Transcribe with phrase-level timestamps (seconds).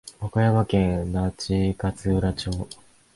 [0.19, 2.49] 和歌山県那智勝浦町